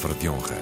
[0.00, 0.56] palavra de honra.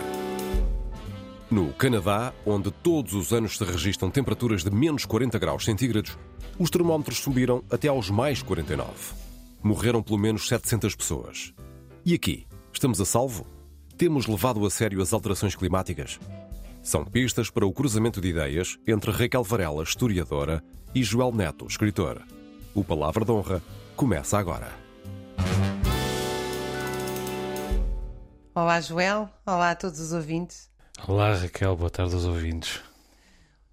[1.49, 6.19] No Canadá, onde todos os anos se registram temperaturas de menos 40 graus centígrados,
[6.59, 8.91] os termómetros subiram até aos mais 49.
[9.63, 11.55] Morreram pelo menos 700 pessoas.
[12.05, 13.47] E aqui, estamos a salvo?
[13.97, 16.19] Temos levado a sério as alterações climáticas?
[16.83, 22.23] São pistas para o cruzamento de ideias entre Raquel Varela, historiadora, e Joel Neto, escritor.
[22.75, 23.63] O Palavra de Honra
[23.95, 24.88] começa agora.
[28.61, 29.31] Olá, Joel.
[29.47, 30.69] Olá a todos os ouvintes.
[31.07, 31.77] Olá, Raquel.
[31.77, 32.81] Boa tarde aos ouvintes.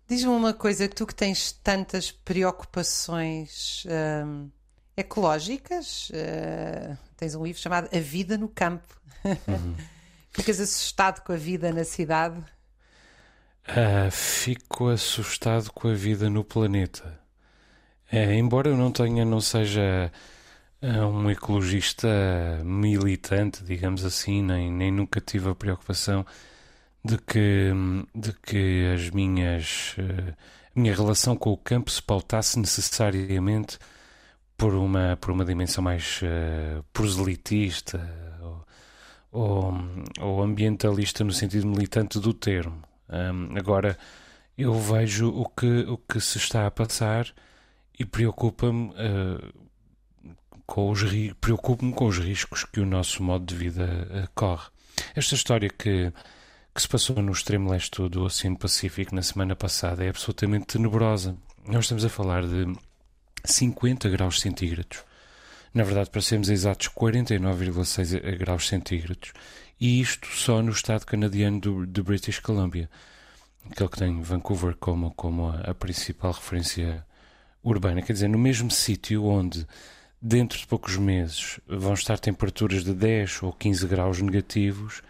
[0.08, 3.84] Diz-me uma coisa, tu que tens tantas preocupações
[4.24, 4.48] hum,
[4.96, 8.96] ecológicas, uh, tens um livro chamado A Vida no Campo.
[9.24, 9.76] Uhum.
[10.30, 12.38] Ficas assustado com a vida na cidade?
[13.68, 17.20] Uh, fico assustado com a vida no planeta.
[18.12, 20.12] É, embora eu não tenha, não seja
[20.86, 22.08] um ecologista
[22.64, 26.26] militante, digamos assim, nem, nem nunca tive a preocupação
[27.04, 27.72] de que,
[28.14, 30.36] de que as minhas, uh,
[30.76, 33.78] a minha relação com o campo se pautasse necessariamente
[34.58, 38.00] por uma, por uma dimensão mais uh, proselitista
[38.42, 38.66] ou,
[39.32, 39.74] ou,
[40.20, 42.82] ou ambientalista no sentido militante do termo.
[43.10, 43.98] Um, agora,
[44.58, 47.28] eu vejo o que, o que se está a passar
[47.98, 49.65] e preocupa-me uh,
[50.66, 51.02] com os
[51.40, 54.68] preocupo-me com os riscos que o nosso modo de vida uh, corre.
[55.16, 56.12] Esta história que,
[56.74, 61.36] que se passou no extremo leste do Oceano Pacífico na semana passada é absolutamente tenebrosa.
[61.68, 62.74] Nós estamos a falar de
[63.44, 65.04] 50 graus centígrados.
[65.74, 69.34] Na verdade, para sermos exatos, 49,6 graus centígrados
[69.80, 72.90] e isto só no estado canadiano do, de British Columbia,
[73.70, 77.06] aquele que tem Vancouver como, como a, a principal referência
[77.62, 78.02] urbana.
[78.02, 79.68] Quer dizer, no mesmo sítio onde
[80.26, 85.04] dentro de poucos meses vão estar temperaturas de 10 ou 15 graus negativos,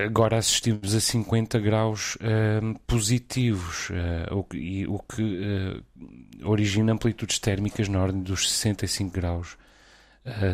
[0.00, 7.38] agora assistimos a 50 graus uh, positivos, uh, o, e, o que uh, origina amplitudes
[7.38, 9.56] térmicas na ordem dos 65 graus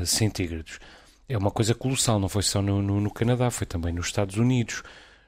[0.04, 0.78] centígrados
[1.28, 4.36] é uma coisa colossal, não foi só no, no, no, Canadá, foi também nos Estados
[4.36, 4.84] Unidos.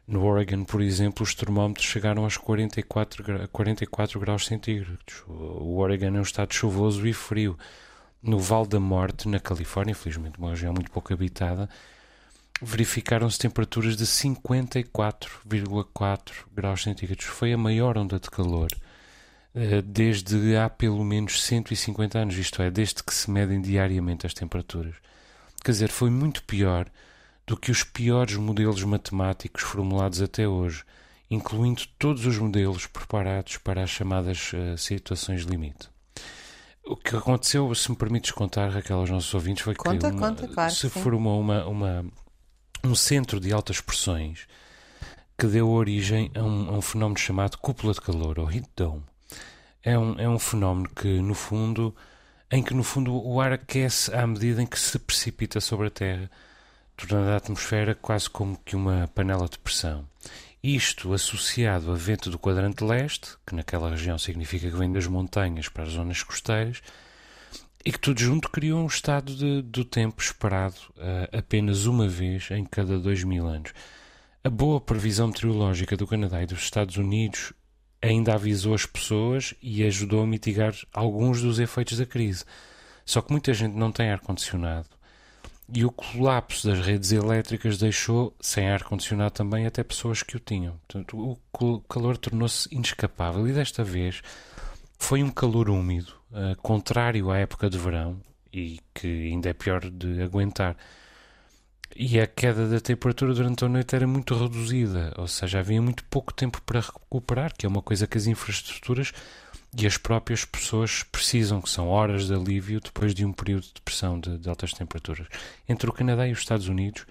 [0.06, 5.24] No Oregon, por exemplo, os termómetros chegaram aos 44, 44 graus centígrados.
[5.26, 7.58] O Oregon é um estado chuvoso e frio.
[8.22, 11.68] No Val da Morte, na Califórnia, infelizmente uma região muito pouco habitada,
[12.60, 17.26] verificaram-se temperaturas de 54,4 graus centígrados.
[17.26, 18.68] Foi a maior onda de calor
[19.54, 24.34] eh, desde há pelo menos 150 anos, isto é, desde que se medem diariamente as
[24.34, 24.94] temperaturas.
[25.64, 26.88] Quer dizer, foi muito pior
[27.46, 30.84] do que os piores modelos matemáticos formulados até hoje,
[31.30, 35.88] incluindo todos os modelos preparados para as chamadas uh, situações limite.
[36.88, 40.28] O que aconteceu, se me permites contar, Raquel, aos nossos ouvintes, foi conta, que uma,
[40.28, 42.06] conta, claro, se formou uma, uma,
[42.82, 44.46] um centro de altas pressões
[45.36, 49.02] que deu origem a um, a um fenómeno chamado cúpula de calor, ou heat dome.
[49.82, 51.94] É um, é um fenómeno que, no fundo,
[52.50, 55.90] em que no fundo o ar aquece à medida em que se precipita sobre a
[55.90, 56.30] Terra,
[56.96, 60.08] tornando a atmosfera quase como que uma panela de pressão.
[60.62, 65.68] Isto associado a vento do quadrante leste, que naquela região significa que vem das montanhas
[65.68, 66.82] para as zonas costeiras,
[67.84, 72.50] e que tudo junto criou um estado de, do tempo esperado uh, apenas uma vez
[72.50, 73.72] em cada dois mil anos.
[74.42, 77.52] A boa previsão meteorológica do Canadá e dos Estados Unidos
[78.02, 82.44] ainda avisou as pessoas e ajudou a mitigar alguns dos efeitos da crise.
[83.04, 84.97] Só que muita gente não tem ar-condicionado
[85.72, 90.80] e o colapso das redes elétricas deixou sem ar-condicionado também até pessoas que o tinham.
[90.88, 94.22] Portanto, o calor tornou-se inescapável e desta vez
[94.98, 98.20] foi um calor úmido, uh, contrário à época de verão
[98.52, 100.76] e que ainda é pior de aguentar.
[101.94, 106.04] E a queda da temperatura durante a noite era muito reduzida, ou seja, havia muito
[106.04, 109.12] pouco tempo para recuperar, que é uma coisa que as infraestruturas
[109.76, 113.80] e as próprias pessoas precisam, que são horas de alívio depois de um período de
[113.82, 115.26] pressão de, de altas temperaturas.
[115.68, 117.06] Entre o Canadá e os Estados Unidos,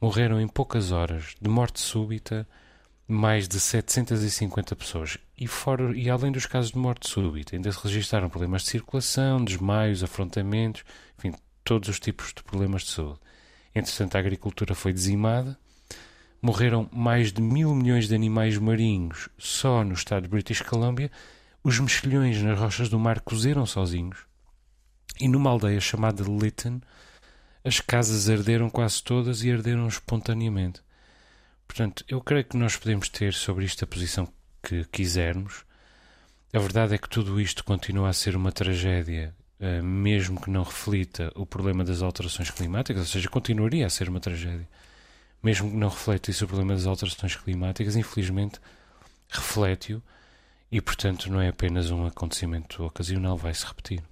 [0.00, 2.46] morreram em poucas horas, de morte súbita,
[3.08, 5.16] mais de 750 pessoas.
[5.38, 9.44] E, fora, e além dos casos de morte súbita, ainda se registaram problemas de circulação,
[9.44, 10.84] desmaios, afrontamentos,
[11.18, 11.32] enfim,
[11.64, 13.20] todos os tipos de problemas de saúde.
[13.74, 15.58] Entretanto, a agricultura foi dizimada,
[16.42, 21.10] morreram mais de mil milhões de animais marinhos só no estado de British Columbia,
[21.66, 24.18] os mexilhões nas rochas do mar cozeram sozinhos,
[25.18, 26.80] e numa aldeia chamada Lytton,
[27.64, 30.80] as casas arderam quase todas e arderam espontaneamente.
[31.66, 34.32] Portanto, eu creio que nós podemos ter sobre isto a posição
[34.62, 35.64] que quisermos.
[36.54, 40.62] A verdade é que tudo isto continua a ser uma tragédia eh, mesmo que não
[40.62, 44.68] reflita o problema das alterações climáticas, ou seja, continuaria a ser uma tragédia,
[45.42, 48.60] mesmo que não refletisse o problema das alterações climáticas, infelizmente
[49.28, 50.00] reflete-o
[50.70, 54.02] e, portanto, não é apenas um acontecimento ocasional, vai se repetir.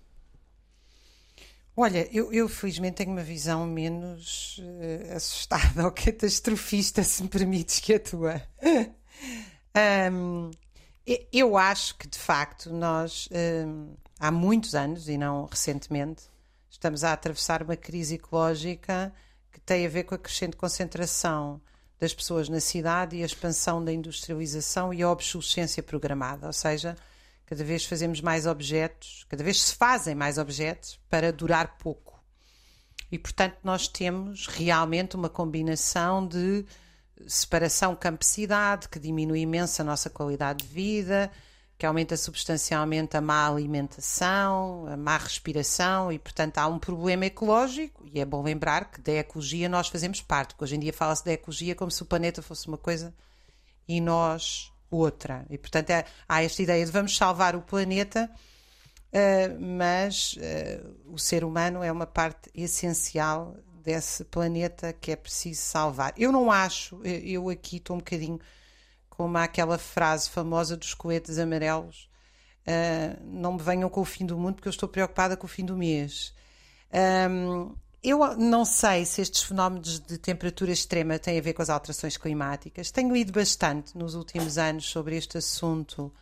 [1.76, 7.80] Olha, eu, eu felizmente tenho uma visão menos uh, assustada ou catastrofista, se me permites
[7.80, 8.40] que a tua.
[10.12, 10.50] um,
[11.32, 13.28] eu acho que, de facto, nós,
[13.66, 16.22] um, há muitos anos, e não recentemente,
[16.70, 19.12] estamos a atravessar uma crise ecológica
[19.50, 21.60] que tem a ver com a crescente concentração
[21.98, 26.96] das pessoas na cidade e a expansão da industrialização e a obsolescência programada, ou seja,
[27.46, 32.18] Cada vez fazemos mais objetos, cada vez se fazem mais objetos para durar pouco.
[33.12, 36.64] E, portanto, nós temos realmente uma combinação de
[37.26, 41.30] separação campo-cidade, que diminui imenso a nossa qualidade de vida,
[41.84, 48.06] que aumenta substancialmente a má alimentação, a má respiração e, portanto, há um problema ecológico.
[48.10, 51.22] E é bom lembrar que da ecologia nós fazemos parte, porque hoje em dia fala-se
[51.22, 53.12] da ecologia como se o planeta fosse uma coisa
[53.86, 55.44] e nós outra.
[55.50, 58.30] E, portanto, é, há esta ideia de vamos salvar o planeta,
[59.12, 65.60] uh, mas uh, o ser humano é uma parte essencial desse planeta que é preciso
[65.60, 66.14] salvar.
[66.16, 68.40] Eu não acho, eu aqui estou um bocadinho
[69.16, 72.08] como aquela frase famosa dos coletes amarelos.
[72.66, 75.48] Uh, não me venham com o fim do mundo porque eu estou preocupada com o
[75.48, 76.34] fim do mês.
[77.30, 81.70] Um, eu não sei se estes fenómenos de temperatura extrema têm a ver com as
[81.70, 82.90] alterações climáticas.
[82.90, 86.12] Tenho lido bastante nos últimos anos sobre este assunto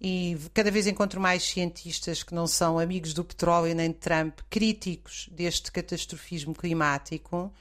[0.00, 4.38] e cada vez encontro mais cientistas que não são amigos do petróleo nem de Trump,
[4.48, 7.52] críticos deste catastrofismo climático,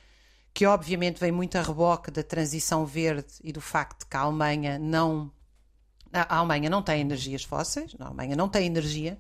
[0.58, 4.80] que obviamente vem muito a reboque da transição verde e do facto que a Alemanha
[4.80, 5.32] não.
[6.12, 9.20] A Alemanha não tem energias fósseis, a Alemanha não tem energia,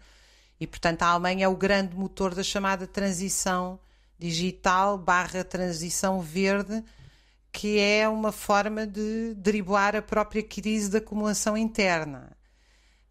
[0.59, 3.79] e portanto a Alemanha é o grande motor da chamada transição
[4.17, 6.83] digital barra transição verde,
[7.51, 12.35] que é uma forma de driblar a própria crise da acumulação interna.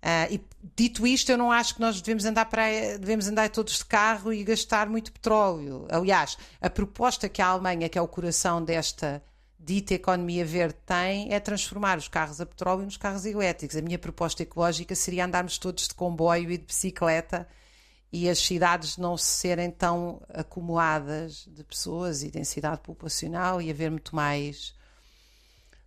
[0.07, 0.41] Uh, e
[0.77, 4.33] dito isto, eu não acho que nós devemos andar para devemos andar todos de carro
[4.33, 5.85] e gastar muito petróleo.
[5.91, 9.21] Aliás, a proposta que a Alemanha, que é o coração desta
[9.59, 13.77] dita economia verde, tem é transformar os carros a petróleo nos carros elétricos.
[13.77, 17.49] A minha proposta ecológica seria andarmos todos de comboio e de bicicleta
[18.13, 24.15] e as cidades não serem tão acumuladas de pessoas e densidade populacional e haver muito
[24.15, 24.73] mais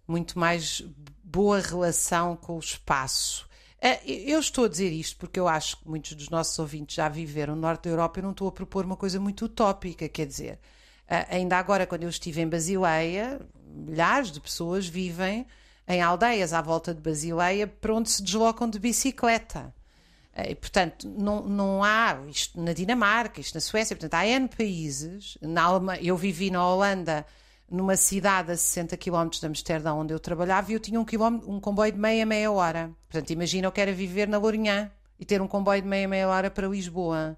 [0.06, 0.84] muito mais
[1.24, 3.49] boa relação com o espaço.
[3.82, 7.08] Eh, eu estou a dizer isto porque eu acho que muitos dos nossos ouvintes já
[7.08, 8.20] viveram no norte da Europa.
[8.20, 10.60] Eu não estou a propor uma coisa muito utópica, quer dizer,
[11.08, 15.46] eh, ainda agora, quando eu estive em Basileia, milhares de pessoas vivem
[15.88, 19.74] em aldeias à volta de Basileia para onde se deslocam de bicicleta.
[20.34, 24.48] Eh, e, portanto, não, não há isto na Dinamarca, isto na Suécia, portanto, há N
[24.50, 25.38] países.
[25.42, 27.26] Na Alemanha, eu vivi na Holanda,
[27.70, 31.06] numa cidade a 60 km de Amsterdão, onde eu trabalhava, e eu tinha um,
[31.48, 32.92] um comboio de meia, meia hora.
[33.08, 36.50] Portanto, imagina eu quero viver na Lourinhã e ter um comboio de meia, meia hora
[36.50, 37.38] para Lisboa.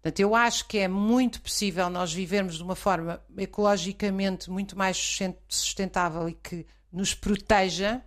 [0.00, 5.18] Portanto, eu acho que é muito possível nós vivermos de uma forma ecologicamente muito mais
[5.48, 8.02] sustentável e que nos proteja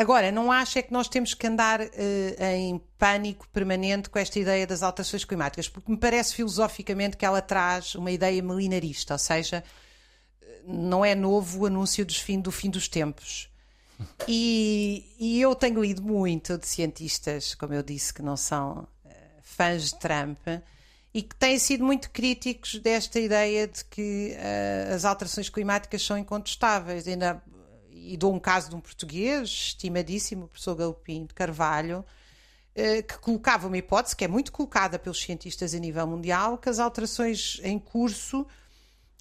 [0.00, 4.38] Agora, não acho é que nós temos que andar uh, em pânico permanente com esta
[4.38, 9.18] ideia das alterações climáticas, porque me parece filosoficamente que ela traz uma ideia milenarista, ou
[9.18, 9.62] seja,
[10.66, 13.48] não é novo o anúncio fim, do fim dos tempos.
[14.26, 19.10] E, e, eu tenho lido muito de cientistas, como eu disse, que não são uh,
[19.42, 20.38] fãs de Trump
[21.12, 26.16] e que têm sido muito críticos desta ideia de que uh, as alterações climáticas são
[26.16, 27.06] incontestáveis.
[27.06, 27.42] Ainda
[28.10, 32.04] e dou um caso de um português, estimadíssimo, o professor Galopim de Carvalho,
[32.74, 36.68] eh, que colocava uma hipótese, que é muito colocada pelos cientistas a nível mundial, que
[36.68, 38.46] as alterações em curso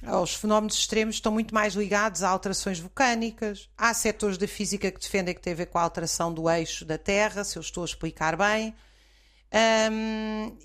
[0.06, 3.70] aos fenómenos extremos estão muito mais ligados a alterações vulcânicas.
[3.78, 6.86] Há setores da física que defendem que tem a ver com a alteração do eixo
[6.86, 8.74] da Terra, se eu estou a explicar bem.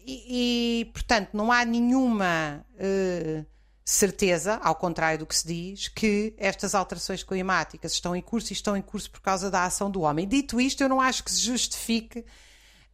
[0.06, 3.46] E, e, portanto, não há nenhuma uh,
[3.84, 8.54] certeza, ao contrário do que se diz, que estas alterações climáticas estão em curso e
[8.54, 10.28] estão em curso por causa da ação do homem.
[10.28, 12.24] Dito isto, eu não acho que se justifique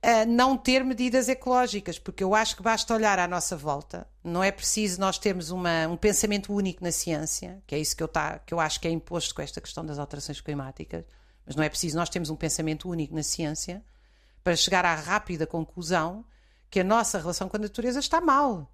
[0.04, 4.06] uh, não ter medidas ecológicas, porque eu acho que basta olhar à nossa volta.
[4.22, 8.02] Não é preciso nós termos uma, um pensamento único na ciência, que é isso que
[8.02, 11.04] eu, tá, que eu acho que é imposto com esta questão das alterações climáticas,
[11.46, 13.84] mas não é preciso nós termos um pensamento único na ciência
[14.42, 16.24] para chegar à rápida conclusão
[16.70, 18.70] que a nossa relação com a natureza está mal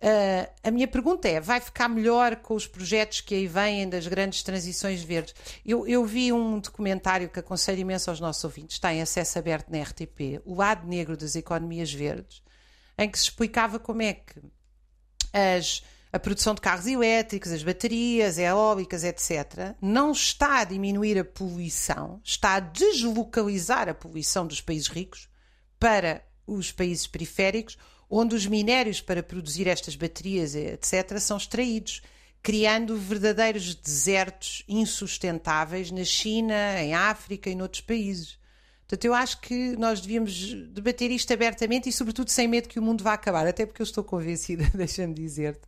[0.00, 4.06] Uh, a minha pergunta é: vai ficar melhor com os projetos que aí vêm das
[4.06, 5.34] grandes transições verdes?
[5.64, 9.70] Eu, eu, vi um documentário que aconselho imenso aos nossos ouvintes, está em acesso aberto
[9.70, 12.42] na RTP, O Lado Negro das Economias Verdes,
[12.98, 14.40] em que se explicava como é que
[15.32, 15.82] as,
[16.12, 22.20] a produção de carros elétricos, as baterias, eólicas, etc., não está a diminuir a poluição,
[22.22, 25.28] está a deslocalizar a poluição dos países ricos
[25.78, 27.78] para os países periféricos,
[28.14, 32.02] onde os minérios para produzir estas baterias, etc., são extraídos,
[32.42, 38.38] criando verdadeiros desertos insustentáveis na China, em África e noutros países.
[38.86, 42.82] Portanto, eu acho que nós devíamos debater isto abertamente e, sobretudo, sem medo que o
[42.82, 43.46] mundo vá acabar.
[43.46, 45.66] Até porque eu estou convencida, deixa-me dizer-te,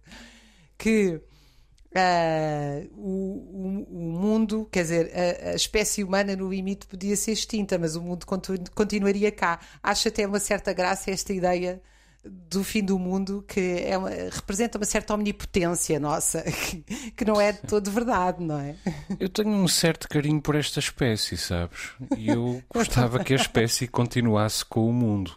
[0.77, 7.33] que uh, o, o, mundo, quer dizer, a, a, espécie humana no limite podia ser
[7.33, 9.59] extinta, mas o mundo continu, continuaria cá.
[9.83, 11.81] Acho até uma certa graça esta ideia
[12.25, 17.41] do fim do mundo que é uma, representa uma certa omnipotência nossa, que, que, não
[17.41, 18.77] é de todo verdade, não é?
[19.21, 21.91] Eu tenho um certo carinho por esta espécie, sabes?
[22.17, 25.37] E eu gostava que a espécie continuasse com o mundo.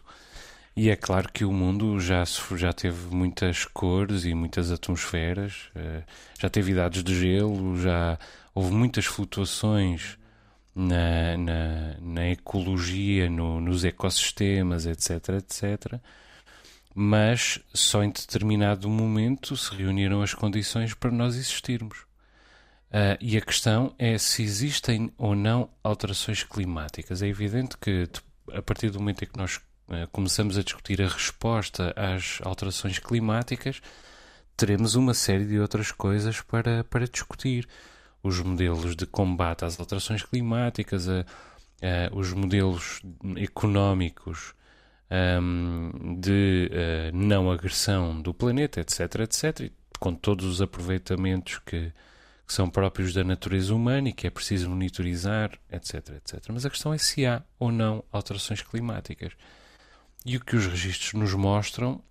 [0.75, 2.23] E é claro que o mundo já,
[2.55, 6.03] já teve muitas cores e muitas atmosferas, eh,
[6.39, 8.19] já teve idades de gelo, já
[8.53, 10.19] houve muitas flutuações
[10.75, 15.99] na, na, na ecologia, no, nos ecossistemas, etc, etc
[16.99, 21.99] mas só em determinado momento se reuniram as condições para nós existirmos.
[22.89, 27.21] Uh, e a questão é se existem ou não alterações climáticas.
[27.21, 28.09] É evidente que
[28.51, 32.97] a partir do momento em que nós uh, começamos a discutir a resposta às alterações
[32.97, 33.79] climáticas,
[34.55, 37.67] teremos uma série de outras coisas para, para discutir.
[38.23, 41.23] Os modelos de combate às alterações climáticas, uh,
[42.11, 43.03] os modelos
[43.35, 44.55] económicos
[45.11, 51.91] um, de uh, não agressão do planeta, etc, etc, com todos os aproveitamentos que,
[52.45, 56.45] que, são próprios da natureza humana e que é preciso monitorizar, etc, etc.
[56.49, 59.33] Mas a questão é se há ou não alterações climáticas.
[60.25, 62.01] E o que os registros nos mostram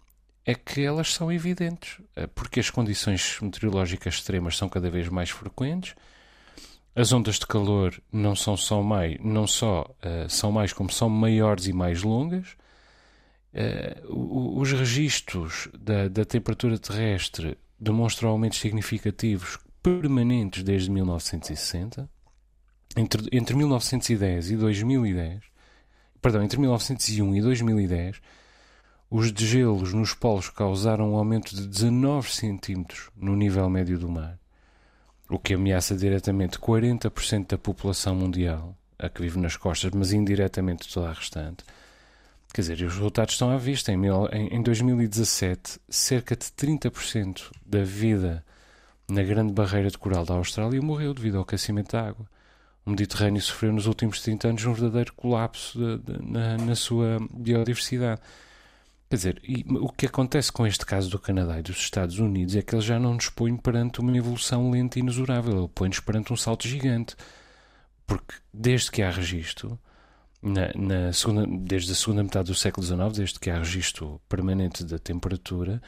[0.44, 5.28] é que elas são evidentes, eh, porque as condições meteorológicas extremas são cada vez mais
[5.28, 5.94] frequentes,
[6.94, 11.10] as ondas de calor não são só mais, não só uh, são mais como são
[11.10, 12.56] maiores e mais longas,
[14.08, 22.08] os registros da, da, temperatura terrestre demonstram aumentos significativos permanentes desde 1960.
[22.96, 25.40] Entre, entre 1910 e 2010,
[26.20, 28.20] perdão, entre 1901 e 2010,
[29.10, 34.38] os degelos nos polos causaram um aumento de 19 centímetros no nível médio do mar,
[35.30, 40.92] o que ameaça diretamente 40% da população mundial, a que vive nas costas, mas indiretamente
[40.92, 41.64] toda a restante.
[42.56, 43.92] Quer dizer, os resultados estão à vista.
[43.92, 44.00] Em,
[44.32, 48.42] em 2017, cerca de 30% da vida
[49.06, 52.26] na grande barreira de coral da Austrália morreu devido ao aquecimento da água.
[52.86, 57.18] O Mediterrâneo sofreu nos últimos 30 anos um verdadeiro colapso de, de, na, na, sua
[57.30, 58.22] biodiversidade.
[59.10, 59.42] Quer dizer,
[59.78, 62.80] o que acontece com este caso do Canadá e dos Estados Unidos é que ele
[62.80, 66.66] já não nos põe perante uma evolução lenta e inexorável, ele põe-nos perante um salto
[66.66, 67.16] gigante.
[68.06, 69.78] Porque desde que há registro,
[70.46, 74.84] na, na segunda, desde a segunda metade do século XIX, desde que há registro permanente
[74.84, 75.82] da temperatura,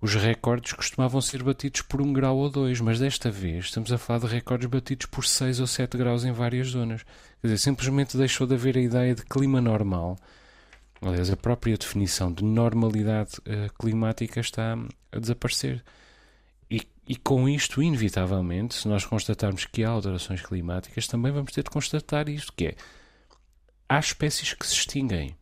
[0.00, 3.98] os recordes costumavam ser batidos por um grau ou dois, mas desta vez estamos a
[3.98, 7.04] falar de recordes batidos por 6 ou 7 graus em várias zonas.
[7.40, 10.16] Quer dizer, simplesmente deixou de haver a ideia de clima normal.
[11.00, 14.76] Aliás, a própria definição de normalidade uh, climática está
[15.12, 15.84] a desaparecer.
[16.70, 21.62] E, e com isto, inevitavelmente, se nós constatarmos que há alterações climáticas, também vamos ter
[21.62, 22.74] de constatar isto, que é
[23.90, 25.36] há espécies que se extinguem.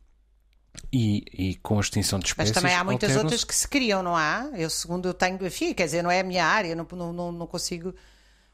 [0.91, 2.55] E, e, com a extinção de espécies.
[2.55, 4.49] Mas também há muitas outras que se criam, não há?
[4.55, 5.45] Eu, segundo eu tenho.
[5.45, 7.91] Enfim, quer dizer, não é a minha área, não, não, não consigo.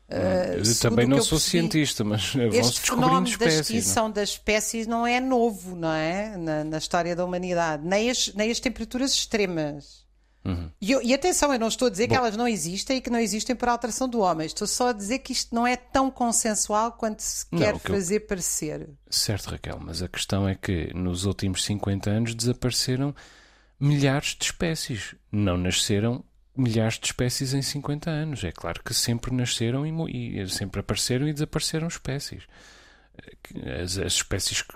[0.09, 3.55] Uh, eu também não sou percebi, cientista, mas vão-se descobrindo espécies.
[3.57, 4.11] da extinção não?
[4.11, 6.37] das espécies não é novo, não é?
[6.37, 7.87] Na, na história da humanidade.
[7.87, 10.04] Nem as, nem as temperaturas extremas.
[10.45, 10.71] Uhum.
[10.81, 12.15] E, e, atenção, eu não estou a dizer Bom.
[12.15, 14.47] que elas não existem e que não existem por alteração do homem.
[14.47, 18.17] Estou só a dizer que isto não é tão consensual quanto se quer não, fazer
[18.17, 18.27] eu...
[18.27, 18.89] parecer.
[19.09, 23.15] Certo, Raquel, mas a questão é que nos últimos 50 anos desapareceram
[23.81, 25.15] milhares de espécies.
[25.33, 26.23] Não nasceram
[26.57, 28.45] milhares de espécies em 50 anos.
[28.45, 32.45] É claro que sempre nasceram e, e sempre apareceram e desapareceram espécies.
[33.83, 34.75] As, as espécies que,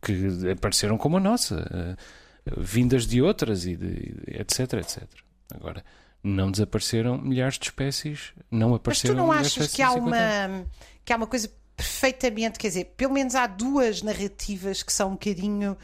[0.00, 1.96] que, apareceram como a nossa eh,
[2.56, 5.04] vindas de outras e de, etc, etc.
[5.54, 5.84] Agora,
[6.22, 10.66] não desapareceram milhares de espécies, não apareceram Mas tu não achas que há uma
[11.04, 15.12] que há uma coisa perfeitamente, quer dizer, pelo menos há duas narrativas que são um
[15.12, 15.76] bocadinho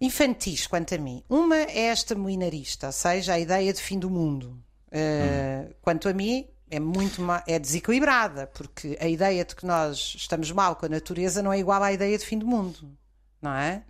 [0.00, 1.22] infantis quanto a mim.
[1.28, 4.60] Uma é esta moinarista, ou seja, a ideia de fim do mundo.
[4.88, 10.50] Uh, Quanto a mim, é muito é desequilibrada, porque a ideia de que nós estamos
[10.50, 12.96] mal com a natureza não é igual à ideia de fim do mundo,
[13.40, 13.82] não é?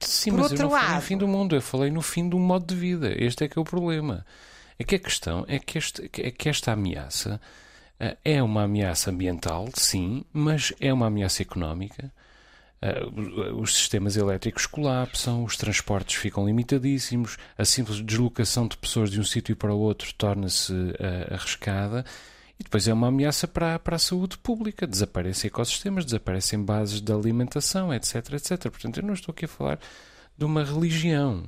[0.00, 0.84] Sim, Por mas outro eu não lado...
[0.84, 3.14] falei no fim do mundo, eu falei no fim do modo de vida.
[3.16, 4.24] Este é que é o problema.
[4.78, 7.40] É que a questão é que, este, é que esta ameaça
[8.00, 12.12] uh, é uma ameaça ambiental, sim, mas é uma ameaça económica.
[12.82, 19.18] Uh, os sistemas elétricos colapsam, os transportes ficam limitadíssimos, a simples deslocação de pessoas de
[19.18, 22.04] um sítio para o outro torna-se uh, arriscada
[22.58, 24.86] e depois é uma ameaça para, para a saúde pública.
[24.86, 28.70] Desaparecem ecossistemas, desaparecem bases de alimentação, etc, etc.
[28.70, 29.78] Portanto, eu não estou aqui a falar
[30.36, 31.44] de uma religião,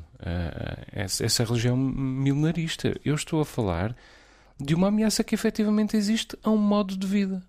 [0.92, 2.98] essa, essa religião milenarista.
[3.04, 3.96] Eu estou a falar
[4.60, 7.42] de uma ameaça que efetivamente existe a um modo de vida,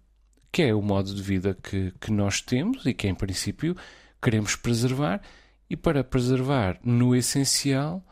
[0.51, 3.75] que é o modo de vida que, que nós temos e que, em princípio,
[4.22, 5.22] queremos preservar.
[5.70, 8.04] E para preservar, no essencial,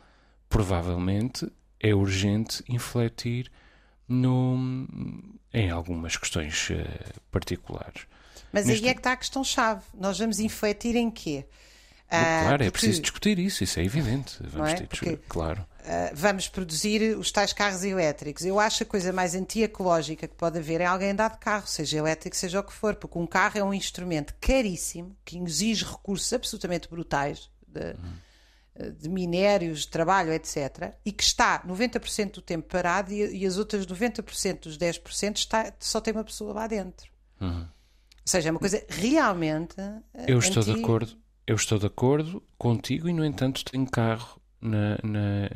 [0.48, 1.50] provavelmente
[1.80, 3.50] é urgente infletir
[4.08, 4.86] no,
[5.52, 6.74] em algumas questões uh,
[7.30, 8.02] particulares.
[8.52, 8.84] Mas Neste...
[8.84, 9.82] aí é que está a questão-chave.
[9.94, 11.46] Nós vamos infletir em quê?
[12.06, 14.36] Uh, claro, é preciso discutir isso, isso é evidente.
[14.40, 14.74] Vamos é?
[14.76, 15.60] ter porque, claro.
[15.80, 18.44] Uh, vamos produzir os tais carros elétricos.
[18.44, 21.98] Eu acho a coisa mais antiecológica que pode haver é alguém andar de carro, seja
[21.98, 26.32] elétrico, seja o que for, porque um carro é um instrumento caríssimo que exige recursos
[26.32, 27.50] absolutamente brutais.
[27.66, 28.27] De, uhum
[28.98, 33.58] de minérios, de trabalho, etc., e que está 90% do tempo parado e, e as
[33.58, 37.10] outras 90% dos 10% está, só tem uma pessoa lá dentro.
[37.40, 37.62] Uhum.
[37.62, 39.76] Ou seja, é uma coisa realmente.
[40.26, 41.16] Eu estou de acordo.
[41.46, 45.48] Eu estou de acordo contigo e, no entanto, tenho carro na, na,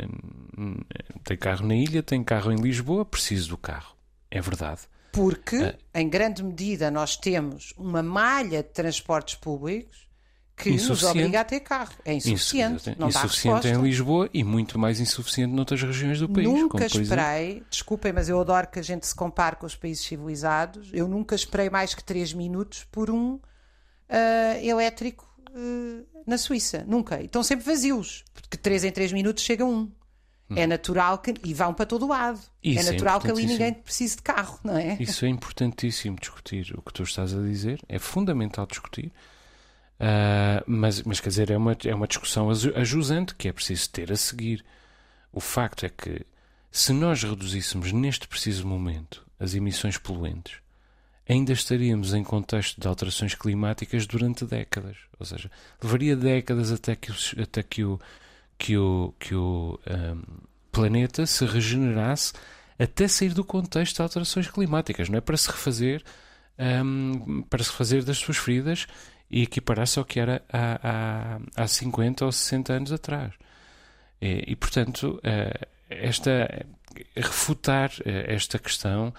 [0.57, 0.85] na,
[1.23, 3.95] tem carro na ilha, tenho carro em Lisboa, preciso do carro.
[4.31, 4.81] É verdade.
[5.13, 10.09] Porque, uh, em grande medida, nós temos uma malha de transportes públicos
[10.63, 11.93] que nos obriga a ter carro.
[12.05, 12.91] É insuficiente.
[12.91, 16.47] Insu não insuficiente em Lisboa e muito mais insuficiente noutras regiões do país.
[16.47, 20.91] Nunca esperei, desculpem, mas eu adoro que a gente se compare com os países civilizados.
[20.93, 23.41] Eu nunca esperei mais que 3 minutos por um uh,
[24.63, 26.85] elétrico uh, na Suíça.
[26.87, 27.21] Nunca.
[27.21, 29.91] E estão sempre vazios, porque 3 em 3 minutos chega um.
[30.51, 30.57] Hum.
[30.57, 31.35] É natural que.
[31.45, 32.41] E vão para todo lado.
[32.63, 34.97] Isso é, é natural é que ali ninguém precise de carro, não é?
[35.01, 36.75] Isso é importantíssimo discutir.
[36.77, 39.13] O que tu estás a dizer é fundamental discutir.
[40.03, 44.11] Uh, mas, mas quer dizer, é uma, é uma discussão ajusante que é preciso ter
[44.11, 44.65] a seguir.
[45.33, 46.27] O facto é que,
[46.73, 50.57] se nós reduzíssemos neste preciso momento as emissões poluentes,
[51.29, 54.97] ainda estaríamos em contexto de alterações climáticas durante décadas.
[55.21, 55.49] Ou seja,
[55.81, 58.01] levaria décadas até que até que o,
[58.59, 60.23] que o, que o um,
[60.73, 62.33] planeta se regenerasse
[62.77, 65.09] até sair do contexto de alterações climáticas.
[65.09, 66.03] Não é para se refazer,
[66.59, 68.89] um, para se refazer das suas feridas
[69.33, 73.33] e equiparar-se ao que era há, há, há 50 ou 60 anos atrás.
[74.21, 76.67] E, e portanto, eh, esta,
[77.17, 79.13] refutar eh, esta questão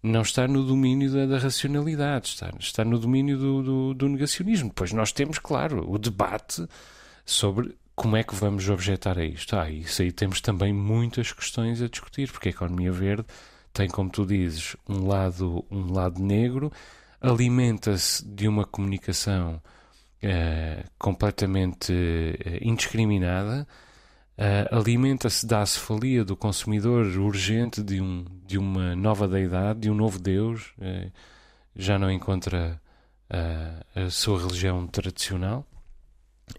[0.00, 4.70] não está no domínio da, da racionalidade, está, está no domínio do, do, do, negacionismo.
[4.72, 6.64] Pois nós temos, claro, o debate
[7.24, 9.56] sobre como é que vamos objetar a isto.
[9.56, 13.26] Ah, isso aí temos também muitas questões a discutir, porque a economia verde
[13.72, 16.70] tem, como tu dizes, um lado, um lado negro
[17.28, 19.60] alimenta-se de uma comunicação
[20.22, 23.66] uh, completamente uh, indiscriminada,
[24.38, 29.94] uh, alimenta-se da cefalia do consumidor urgente de, um, de uma nova deidade, de um
[29.94, 30.72] novo Deus,
[31.74, 32.80] já não encontra
[33.94, 35.66] a sua religião tradicional.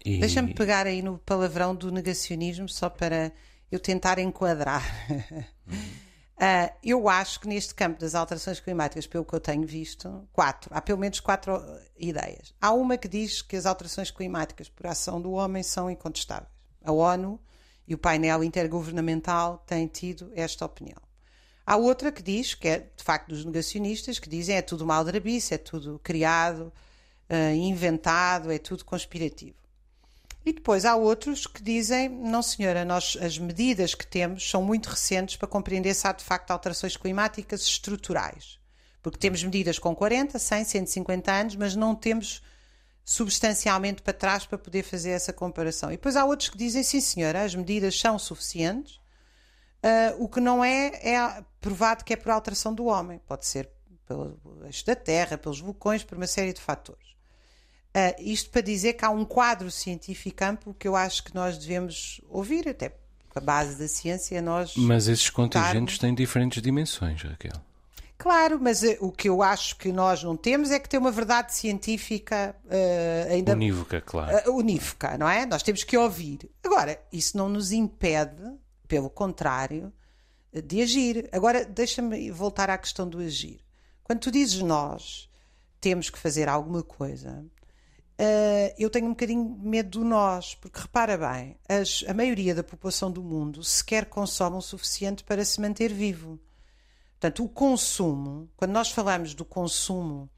[0.06, 0.20] E...
[0.20, 3.32] Deixa-me pegar aí no palavrão do negacionismo só para
[3.72, 4.84] eu tentar enquadrar.
[5.10, 5.84] Uhum.
[6.38, 10.70] Uh, eu acho que neste campo das alterações climáticas, pelo que eu tenho visto, quatro,
[10.72, 11.60] há pelo menos quatro
[11.98, 12.54] ideias.
[12.62, 16.52] Há uma que diz que as alterações climáticas por ação do homem são incontestáveis.
[16.84, 17.40] A ONU
[17.88, 21.02] e o painel intergovernamental têm tido esta opinião.
[21.66, 25.04] Há outra que diz, que é de facto dos negacionistas, que dizem é tudo mal
[25.04, 26.72] maldrabice, é tudo criado,
[27.30, 29.58] uh, inventado, é tudo conspirativo.
[30.48, 34.86] E depois há outros que dizem, não senhora, nós, as medidas que temos são muito
[34.86, 38.58] recentes para compreender se há de facto alterações climáticas estruturais.
[39.02, 42.42] Porque temos medidas com 40, 100, 150 anos, mas não temos
[43.04, 45.92] substancialmente para trás para poder fazer essa comparação.
[45.92, 49.02] E depois há outros que dizem, sim senhora, as medidas são suficientes,
[49.84, 53.20] uh, o que não é, é provado que é por alteração do homem.
[53.28, 53.70] Pode ser
[54.08, 57.07] pelo eixo da Terra, pelos vulcões, por uma série de fatores.
[57.98, 61.58] Uh, isto para dizer que há um quadro científico amplo que eu acho que nós
[61.58, 64.76] devemos ouvir, até com a base da ciência nós.
[64.78, 67.60] Mas esses contingentes têm diferentes dimensões, Raquel.
[68.16, 71.10] Claro, mas uh, o que eu acho que nós não temos é que ter uma
[71.10, 73.54] verdade científica uh, ainda.
[73.54, 74.54] Unívoca, claro.
[74.54, 75.48] unívoca, não é?
[75.48, 76.52] Nós temos que ouvir.
[76.64, 78.44] Agora, isso não nos impede,
[78.88, 79.92] pelo contrário,
[80.54, 81.28] de agir.
[81.32, 83.60] Agora, deixa-me voltar à questão do agir.
[84.04, 85.28] Quando tu dizes nós
[85.82, 87.44] temos que fazer alguma coisa,
[88.20, 92.64] Uh, eu tenho um bocadinho medo do nós, porque repara bem, as, a maioria da
[92.64, 96.40] população do mundo sequer consome o suficiente para se manter vivo.
[97.12, 100.30] Portanto, o consumo, quando nós falamos do consumo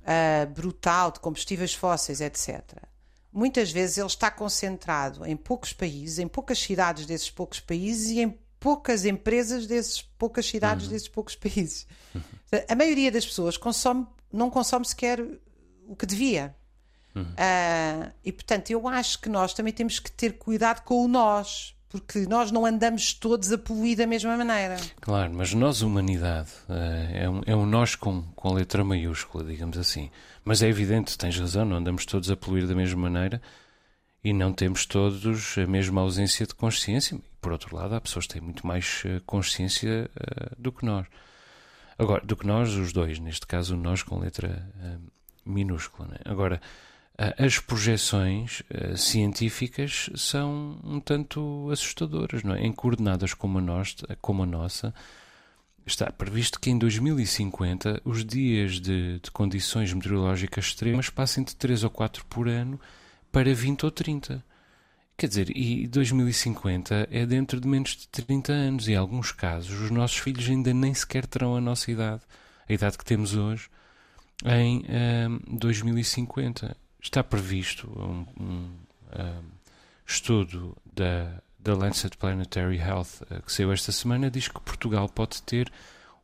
[0.00, 2.76] uh, brutal de combustíveis fósseis, etc.,
[3.32, 8.20] muitas vezes ele está concentrado em poucos países, em poucas cidades desses poucos países e
[8.20, 10.92] em poucas empresas desses poucas cidades uhum.
[10.92, 11.86] desses poucos países.
[12.68, 15.20] A maioria das pessoas consome, não consome sequer
[15.86, 16.54] o que devia.
[17.14, 17.22] Uhum.
[17.22, 21.74] Uh, e portanto, eu acho que nós também temos que ter cuidado com o nós,
[21.88, 24.76] porque nós não andamos todos a poluir da mesma maneira.
[25.00, 26.72] Claro, mas nós, humanidade, uh,
[27.14, 30.10] é, um, é um nós com, com letra maiúscula, digamos assim.
[30.44, 33.40] Mas é evidente, tens razão, não andamos todos a poluir da mesma maneira
[34.24, 37.18] e não temos todos a mesma ausência de consciência.
[37.40, 41.06] Por outro lado, há pessoas que têm muito mais ah, consciência uh, do que nós.
[41.98, 44.66] Agora, do que nós, os dois, neste caso, nós com letra
[45.44, 46.08] minúscula.
[46.08, 46.16] Né?
[46.24, 46.91] Agora, ah,
[47.38, 52.62] as projeções uh, científicas são um tanto assustadoras, não é?
[52.62, 54.94] Em coordenadas como a, nós, como a nossa,
[55.86, 61.84] está previsto que em 2050 os dias de, de, condições meteorológicas extremas passem de 3
[61.84, 62.80] ou 4 por ano
[63.30, 64.44] para 20 ou 30.
[65.16, 69.80] Quer dizer, e 2050 é dentro de menos de 30 anos, e em alguns casos
[69.80, 72.22] os nossos filhos ainda nem sequer terão a nossa idade,
[72.68, 73.68] a idade que temos hoje,
[74.44, 78.70] em uh, ah, 2050 está previsto um, um,
[79.18, 79.42] um
[80.06, 85.42] estudo da, da Lancet Planetary Health uh, que saiu esta semana, diz que Portugal pode
[85.42, 85.70] ter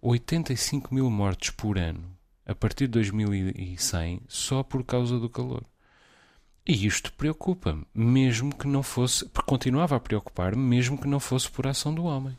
[0.00, 5.64] 85 mil mortes por ano a partir de 2100 só por causa do calor.
[6.66, 11.50] E isto preocupa-me, mesmo que não fosse, porque continuava a preocupar-me, mesmo que não fosse
[11.50, 12.36] por ação do homem.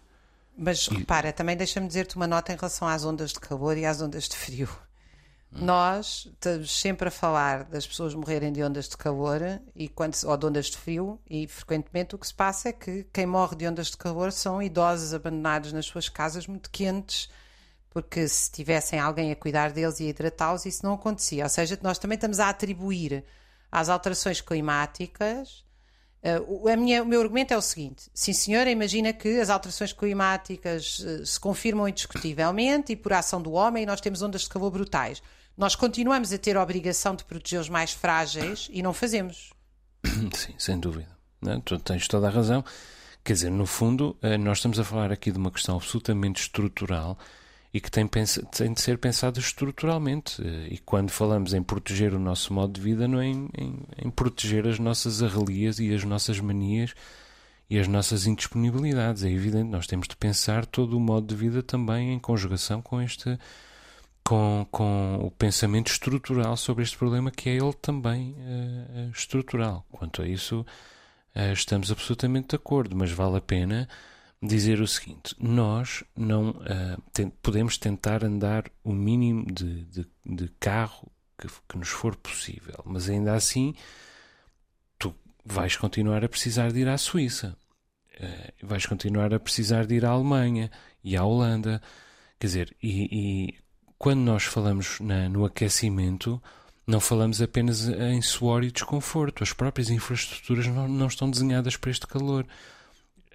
[0.56, 0.96] Mas e...
[0.96, 4.28] repara, também deixa-me dizer-te uma nota em relação às ondas de calor e às ondas
[4.30, 4.70] de frio.
[5.52, 9.42] Nós estamos sempre a falar das pessoas morrerem de ondas de calor
[9.76, 13.04] e quando, ou de ondas de frio, e frequentemente o que se passa é que
[13.12, 17.30] quem morre de ondas de calor são idosos abandonados nas suas casas muito quentes,
[17.90, 21.44] porque se tivessem alguém a cuidar deles e a hidratá-los, isso não acontecia.
[21.44, 23.26] Ou seja, nós também estamos a atribuir
[23.72, 25.66] às alterações climáticas.
[26.22, 31.00] Uh, minha, o meu argumento é o seguinte: sim, senhora, imagina que as alterações climáticas
[31.00, 35.22] uh, se confirmam indiscutivelmente e por ação do homem nós temos ondas de calor brutais.
[35.58, 39.52] Nós continuamos a ter a obrigação de proteger os mais frágeis e não fazemos.
[40.34, 41.10] Sim, sem dúvida.
[41.42, 42.64] Não, tu tens toda a razão.
[43.24, 47.18] Quer dizer, no fundo, eh, nós estamos a falar aqui de uma questão absolutamente estrutural
[47.74, 50.42] e que tem, de ser pensada estruturalmente.
[50.42, 53.80] Eh, e quando falamos em proteger o nosso modo de vida, não é em, em,
[54.06, 56.94] em proteger as nossas arrelias e as nossas manias
[57.70, 59.24] e as nossas indisponibilidades.
[59.24, 63.02] É evidente, nós temos de pensar todo o modo de vida também em conjugação com
[63.02, 63.38] este
[64.24, 69.84] com, com o pensamento estrutural sobre este problema, que é ele também uh, estrutural.
[69.92, 70.64] Quanto a isso,
[71.36, 73.90] uh, estamos absolutamente de acordo, mas vale a pena
[74.42, 81.12] dizer o seguinte: nós não uh, podemos tentar andar o mínimo de, de, de carro
[81.38, 83.74] que, que, nos for possível, mas ainda assim
[84.98, 85.14] tu
[85.46, 87.58] vais continuar a precisar de ir à Suíça,
[88.62, 90.70] vais continuar a precisar de ir à Alemanha
[91.04, 91.82] e à Holanda.
[92.38, 93.56] Quer dizer, e, e
[93.98, 96.42] quando nós falamos na, no aquecimento,
[96.88, 99.44] não falamos apenas em suor e desconforto.
[99.44, 102.48] As próprias infraestruturas não, não estão desenhadas para este calor.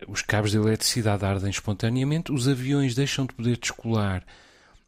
[0.08, 4.24] Os cabos de eletricidade ardem espontaneamente, os aviões deixam de poder descolar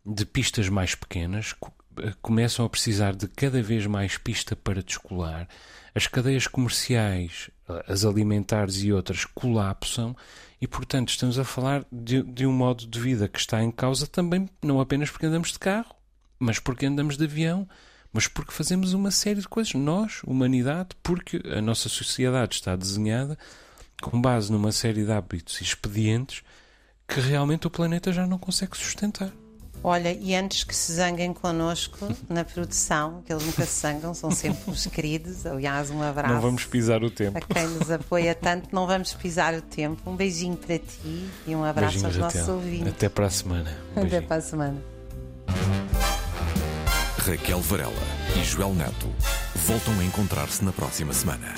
[0.04, 1.54] de pistas mais pequenas,
[1.98, 5.48] eh, começam a precisar de cada vez mais pista para descolar.
[5.94, 10.14] As cadeias comerciais, eh, as alimentares e outras colapsam
[10.60, 14.06] e, portanto, estamos a falar de, de um modo de vida que está em causa
[14.06, 15.94] também, não apenas porque andamos de carro,
[16.38, 17.68] mas porque andamos de avião,
[18.12, 19.74] mas porque fazemos uma série de coisas.
[19.74, 23.36] Nós, humanidade, porque a nossa sociedade está desenhada
[24.02, 26.42] com base numa série de hábitos e expedientes
[27.08, 29.32] que realmente o planeta já não consegue sustentar.
[29.82, 34.30] Olha, e antes que se zanguem connosco na produção, que eles nunca se zangam, são
[34.30, 35.46] sempre os queridos.
[35.46, 36.34] Aliás, um abraço.
[36.34, 37.38] Não vamos pisar o tempo.
[37.38, 40.10] A quem nos apoia tanto, não vamos pisar o tempo.
[40.10, 42.88] Um beijinho para ti e um abraço Beijinhos aos nossos ouvintes.
[42.88, 43.78] Até para a semana.
[43.94, 44.82] Um até para a semana.
[47.18, 47.92] Raquel Varela
[48.36, 49.12] e Joel Neto
[49.66, 51.54] voltam a encontrar-se na próxima semana.